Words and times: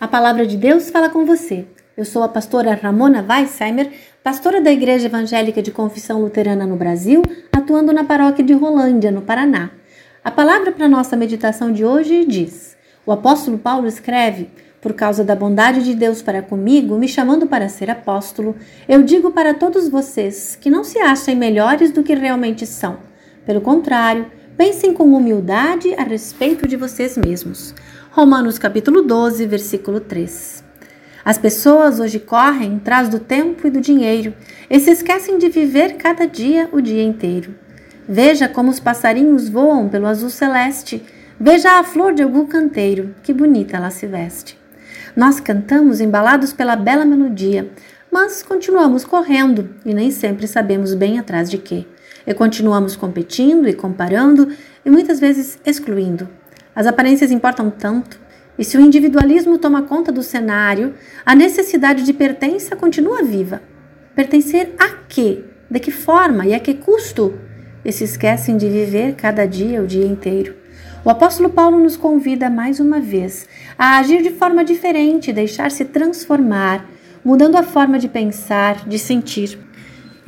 A 0.00 0.08
palavra 0.08 0.44
de 0.44 0.56
Deus 0.56 0.90
fala 0.90 1.08
com 1.08 1.24
você. 1.24 1.64
Eu 1.96 2.04
sou 2.04 2.24
a 2.24 2.28
pastora 2.28 2.74
Ramona 2.74 3.24
Weissheimer, 3.24 3.92
pastora 4.20 4.60
da 4.60 4.72
Igreja 4.72 5.06
Evangélica 5.06 5.62
de 5.62 5.70
Confissão 5.70 6.20
Luterana 6.20 6.66
no 6.66 6.74
Brasil, 6.74 7.22
atuando 7.52 7.92
na 7.92 8.02
paróquia 8.02 8.44
de 8.44 8.52
Rolândia, 8.52 9.12
no 9.12 9.22
Paraná. 9.22 9.70
A 10.24 10.30
palavra 10.32 10.72
para 10.72 10.88
nossa 10.88 11.16
meditação 11.16 11.72
de 11.72 11.84
hoje 11.84 12.24
diz: 12.24 12.76
O 13.06 13.12
apóstolo 13.12 13.58
Paulo 13.58 13.86
escreve: 13.86 14.50
Por 14.80 14.92
causa 14.92 15.22
da 15.22 15.36
bondade 15.36 15.84
de 15.84 15.94
Deus 15.94 16.20
para 16.20 16.42
comigo, 16.42 16.98
me 16.98 17.06
chamando 17.06 17.46
para 17.46 17.68
ser 17.68 17.88
apóstolo, 17.88 18.56
eu 18.88 19.04
digo 19.04 19.30
para 19.30 19.54
todos 19.54 19.88
vocês 19.88 20.58
que 20.60 20.68
não 20.68 20.82
se 20.82 20.98
achem 20.98 21.36
melhores 21.36 21.92
do 21.92 22.02
que 22.02 22.14
realmente 22.14 22.66
são. 22.66 22.98
Pelo 23.46 23.60
contrário, 23.60 24.26
pensem 24.58 24.92
com 24.92 25.14
humildade 25.14 25.94
a 25.94 26.02
respeito 26.02 26.66
de 26.66 26.74
vocês 26.74 27.16
mesmos. 27.16 27.72
Romanos 28.10 28.58
capítulo 28.58 29.02
12, 29.02 29.46
versículo 29.46 30.00
3. 30.00 30.64
As 31.24 31.38
pessoas 31.38 32.00
hoje 32.00 32.18
correm 32.18 32.78
atrás 32.78 33.08
do 33.08 33.20
tempo 33.20 33.68
e 33.68 33.70
do 33.70 33.80
dinheiro 33.80 34.34
e 34.68 34.80
se 34.80 34.90
esquecem 34.90 35.38
de 35.38 35.48
viver 35.48 35.92
cada 35.92 36.26
dia 36.26 36.68
o 36.72 36.80
dia 36.80 37.04
inteiro. 37.04 37.54
Veja 38.08 38.48
como 38.48 38.68
os 38.68 38.80
passarinhos 38.80 39.48
voam 39.48 39.88
pelo 39.88 40.08
azul 40.08 40.28
celeste. 40.28 41.04
Veja 41.38 41.78
a 41.78 41.84
flor 41.84 42.12
de 42.12 42.24
algum 42.24 42.44
canteiro, 42.44 43.14
que 43.22 43.32
bonita 43.32 43.76
ela 43.76 43.90
se 43.90 44.08
veste. 44.08 44.58
Nós 45.14 45.38
cantamos 45.38 46.00
embalados 46.00 46.52
pela 46.52 46.74
bela 46.74 47.04
melodia, 47.04 47.70
mas 48.10 48.42
continuamos 48.42 49.04
correndo 49.04 49.70
e 49.86 49.94
nem 49.94 50.10
sempre 50.10 50.48
sabemos 50.48 50.94
bem 50.94 51.16
atrás 51.16 51.48
de 51.48 51.58
quê. 51.58 51.86
E 52.26 52.34
continuamos 52.34 52.96
competindo 52.96 53.68
e 53.68 53.74
comparando 53.74 54.48
e 54.84 54.90
muitas 54.90 55.18
vezes 55.18 55.58
excluindo. 55.64 56.28
As 56.74 56.86
aparências 56.86 57.30
importam 57.30 57.70
tanto, 57.70 58.20
e 58.58 58.64
se 58.64 58.76
o 58.76 58.80
individualismo 58.80 59.56
toma 59.56 59.82
conta 59.82 60.10
do 60.10 60.22
cenário, 60.22 60.94
a 61.24 61.34
necessidade 61.34 62.02
de 62.02 62.12
pertença 62.12 62.74
continua 62.74 63.22
viva. 63.22 63.62
Pertencer 64.14 64.74
a 64.78 64.88
quê? 65.08 65.44
De 65.70 65.78
que 65.78 65.92
forma 65.92 66.46
e 66.46 66.54
a 66.54 66.58
que 66.58 66.74
custo? 66.74 67.38
E 67.84 67.92
se 67.92 68.04
esquecem 68.04 68.56
de 68.56 68.68
viver 68.68 69.14
cada 69.14 69.46
dia 69.46 69.80
o 69.80 69.86
dia 69.86 70.04
inteiro. 70.04 70.56
O 71.04 71.10
apóstolo 71.10 71.50
Paulo 71.50 71.78
nos 71.78 71.96
convida 71.96 72.50
mais 72.50 72.80
uma 72.80 73.00
vez 73.00 73.46
a 73.78 73.98
agir 73.98 74.22
de 74.22 74.30
forma 74.30 74.64
diferente, 74.64 75.32
deixar-se 75.32 75.84
transformar, 75.84 76.88
mudando 77.24 77.56
a 77.56 77.62
forma 77.62 77.98
de 77.98 78.08
pensar, 78.08 78.88
de 78.88 78.98
sentir. 78.98 79.58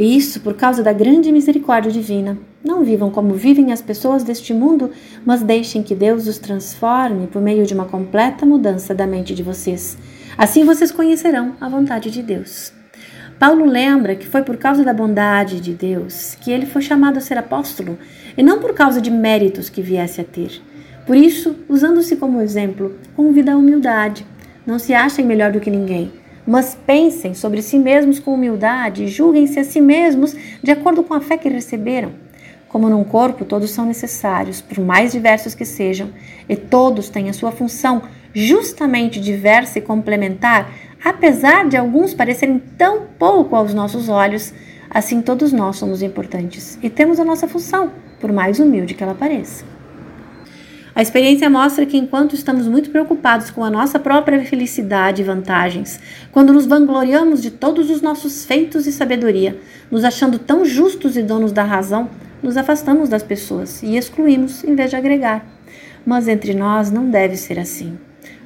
E 0.00 0.16
isso 0.16 0.40
por 0.40 0.54
causa 0.54 0.82
da 0.82 0.94
grande 0.94 1.30
misericórdia 1.30 1.92
divina. 1.92 2.38
Não 2.64 2.82
vivam 2.82 3.10
como 3.10 3.34
vivem 3.34 3.70
as 3.70 3.82
pessoas 3.82 4.24
deste 4.24 4.54
mundo, 4.54 4.90
mas 5.26 5.42
deixem 5.42 5.82
que 5.82 5.94
Deus 5.94 6.26
os 6.26 6.38
transforme 6.38 7.26
por 7.26 7.42
meio 7.42 7.66
de 7.66 7.74
uma 7.74 7.84
completa 7.84 8.46
mudança 8.46 8.94
da 8.94 9.06
mente 9.06 9.34
de 9.34 9.42
vocês. 9.42 9.98
Assim 10.38 10.64
vocês 10.64 10.90
conhecerão 10.90 11.52
a 11.60 11.68
vontade 11.68 12.10
de 12.10 12.22
Deus. 12.22 12.72
Paulo 13.38 13.66
lembra 13.66 14.16
que 14.16 14.26
foi 14.26 14.40
por 14.40 14.56
causa 14.56 14.82
da 14.82 14.94
bondade 14.94 15.60
de 15.60 15.74
Deus 15.74 16.34
que 16.40 16.50
ele 16.50 16.64
foi 16.64 16.80
chamado 16.80 17.18
a 17.18 17.20
ser 17.20 17.36
apóstolo, 17.36 17.98
e 18.38 18.42
não 18.42 18.58
por 18.58 18.72
causa 18.72 19.02
de 19.02 19.10
méritos 19.10 19.68
que 19.68 19.82
viesse 19.82 20.18
a 20.18 20.24
ter. 20.24 20.62
Por 21.06 21.14
isso, 21.14 21.56
usando-se 21.68 22.16
como 22.16 22.40
exemplo, 22.40 22.96
convida 23.14 23.52
a 23.52 23.56
humildade. 23.58 24.24
Não 24.66 24.78
se 24.78 24.94
achem 24.94 25.26
melhor 25.26 25.52
do 25.52 25.60
que 25.60 25.70
ninguém 25.70 26.10
mas 26.50 26.76
pensem 26.84 27.32
sobre 27.32 27.62
si 27.62 27.78
mesmos 27.78 28.18
com 28.18 28.34
humildade 28.34 29.04
e 29.04 29.06
julguem-se 29.06 29.60
a 29.60 29.64
si 29.64 29.80
mesmos 29.80 30.34
de 30.60 30.72
acordo 30.72 31.00
com 31.04 31.14
a 31.14 31.20
fé 31.20 31.38
que 31.38 31.48
receberam. 31.48 32.10
Como 32.68 32.88
num 32.88 33.04
corpo, 33.04 33.44
todos 33.44 33.70
são 33.70 33.86
necessários, 33.86 34.60
por 34.60 34.80
mais 34.80 35.12
diversos 35.12 35.54
que 35.54 35.64
sejam, 35.64 36.10
e 36.48 36.56
todos 36.56 37.08
têm 37.08 37.30
a 37.30 37.32
sua 37.32 37.52
função 37.52 38.02
justamente 38.34 39.20
diversa 39.20 39.78
e 39.78 39.82
complementar, 39.82 40.72
apesar 41.04 41.68
de 41.68 41.76
alguns 41.76 42.14
parecerem 42.14 42.60
tão 42.76 43.02
pouco 43.16 43.54
aos 43.54 43.72
nossos 43.72 44.08
olhos, 44.08 44.52
assim 44.90 45.22
todos 45.22 45.52
nós 45.52 45.76
somos 45.76 46.02
importantes 46.02 46.76
e 46.82 46.90
temos 46.90 47.20
a 47.20 47.24
nossa 47.24 47.46
função, 47.46 47.92
por 48.18 48.32
mais 48.32 48.58
humilde 48.58 48.94
que 48.94 49.04
ela 49.04 49.14
pareça. 49.14 49.64
A 50.92 51.00
experiência 51.00 51.48
mostra 51.48 51.86
que 51.86 51.96
enquanto 51.96 52.34
estamos 52.34 52.66
muito 52.66 52.90
preocupados 52.90 53.50
com 53.50 53.62
a 53.62 53.70
nossa 53.70 53.98
própria 53.98 54.44
felicidade 54.44 55.22
e 55.22 55.24
vantagens, 55.24 56.00
quando 56.32 56.52
nos 56.52 56.66
vangloriamos 56.66 57.40
de 57.40 57.50
todos 57.50 57.90
os 57.90 58.02
nossos 58.02 58.44
feitos 58.44 58.86
e 58.86 58.92
sabedoria, 58.92 59.56
nos 59.90 60.04
achando 60.04 60.38
tão 60.38 60.64
justos 60.64 61.16
e 61.16 61.22
donos 61.22 61.52
da 61.52 61.62
razão, 61.62 62.10
nos 62.42 62.56
afastamos 62.56 63.08
das 63.08 63.22
pessoas 63.22 63.82
e 63.82 63.96
excluímos 63.96 64.64
em 64.64 64.74
vez 64.74 64.90
de 64.90 64.96
agregar. 64.96 65.46
Mas 66.04 66.26
entre 66.26 66.54
nós 66.54 66.90
não 66.90 67.08
deve 67.08 67.36
ser 67.36 67.58
assim. 67.58 67.96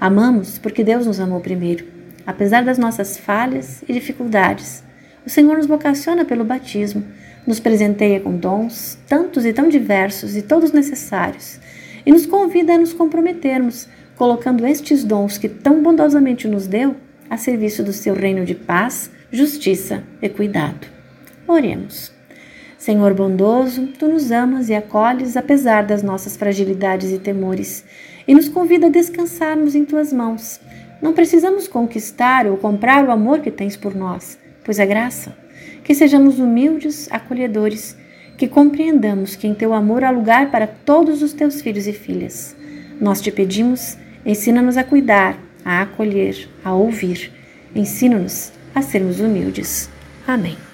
Amamos 0.00 0.58
porque 0.58 0.82
Deus 0.82 1.06
nos 1.06 1.20
amou 1.20 1.40
primeiro, 1.40 1.84
apesar 2.26 2.64
das 2.64 2.78
nossas 2.78 3.18
falhas 3.18 3.84
e 3.86 3.92
dificuldades. 3.92 4.82
O 5.26 5.28
Senhor 5.28 5.58
nos 5.58 5.66
vocaciona 5.66 6.24
pelo 6.24 6.44
batismo, 6.44 7.04
nos 7.46 7.60
presenteia 7.60 8.18
com 8.18 8.34
dons, 8.34 8.98
tantos 9.06 9.44
e 9.44 9.52
tão 9.52 9.68
diversos 9.68 10.36
e 10.36 10.42
todos 10.42 10.72
necessários 10.72 11.60
e 12.04 12.12
nos 12.12 12.26
convida 12.26 12.74
a 12.74 12.78
nos 12.78 12.92
comprometermos, 12.92 13.88
colocando 14.16 14.66
estes 14.66 15.04
dons 15.04 15.38
que 15.38 15.48
tão 15.48 15.82
bondosamente 15.82 16.46
nos 16.46 16.66
deu 16.66 16.96
a 17.28 17.36
serviço 17.36 17.82
do 17.82 17.92
seu 17.92 18.14
reino 18.14 18.44
de 18.44 18.54
paz, 18.54 19.10
justiça 19.30 20.02
e 20.20 20.28
cuidado. 20.28 20.86
Oremos. 21.46 22.12
Senhor 22.76 23.12
bondoso, 23.12 23.88
tu 23.98 24.08
nos 24.08 24.32
amas 24.32 24.68
e 24.68 24.74
acolhes 24.74 25.36
apesar 25.36 25.84
das 25.84 26.02
nossas 26.02 26.36
fragilidades 26.36 27.12
e 27.12 27.18
temores, 27.18 27.84
e 28.26 28.34
nos 28.34 28.48
convida 28.48 28.86
a 28.86 28.90
descansarmos 28.90 29.74
em 29.74 29.84
tuas 29.84 30.12
mãos. 30.12 30.60
Não 31.00 31.12
precisamos 31.12 31.68
conquistar 31.68 32.46
ou 32.46 32.56
comprar 32.56 33.06
o 33.06 33.10
amor 33.10 33.40
que 33.40 33.50
tens 33.50 33.76
por 33.76 33.94
nós, 33.94 34.38
pois 34.64 34.78
é 34.78 34.86
graça. 34.86 35.36
Que 35.84 35.94
sejamos 35.94 36.38
humildes, 36.38 37.06
acolhedores 37.10 37.96
que 38.40 38.48
compreendamos 38.48 39.36
que 39.36 39.46
em 39.46 39.52
teu 39.52 39.74
amor 39.74 40.02
há 40.02 40.10
lugar 40.10 40.50
para 40.50 40.66
todos 40.66 41.20
os 41.20 41.34
teus 41.34 41.60
filhos 41.60 41.86
e 41.86 41.92
filhas. 41.92 42.56
Nós 42.98 43.20
te 43.20 43.30
pedimos, 43.30 43.98
ensina-nos 44.24 44.78
a 44.78 44.82
cuidar, 44.82 45.38
a 45.62 45.82
acolher, 45.82 46.48
a 46.64 46.72
ouvir. 46.72 47.30
Ensina-nos 47.76 48.50
a 48.74 48.80
sermos 48.80 49.20
humildes. 49.20 49.90
Amém. 50.26 50.69